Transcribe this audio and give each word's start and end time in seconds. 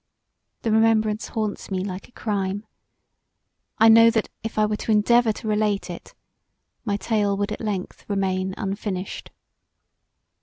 The 0.63 0.71
remembrance 0.71 1.27
haunts 1.27 1.69
me 1.69 1.83
like 1.83 2.07
a 2.07 2.11
crime 2.11 2.65
I 3.77 3.87
know 3.87 4.09
that 4.09 4.29
if 4.41 4.57
I 4.57 4.65
were 4.65 4.77
to 4.77 4.91
endeavour 4.91 5.31
to 5.33 5.47
relate 5.47 5.91
it 5.91 6.15
my 6.83 6.97
tale 6.97 7.37
would 7.37 7.51
at 7.51 7.61
length 7.61 8.05
remain 8.07 8.55
unfinished. 8.57 9.29